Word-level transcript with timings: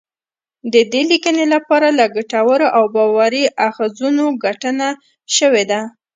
د 0.73 0.75
دې 0.91 1.01
لیکنی 1.11 1.45
لپاره 1.53 1.87
له 1.97 2.05
ګټورو 2.15 2.67
او 2.77 2.83
باوري 2.95 3.43
اخځونو 3.67 4.25
ګټنه 4.45 4.87
شوې 5.35 5.63
ده 5.71 5.81